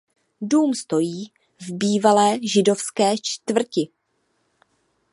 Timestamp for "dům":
0.41-0.73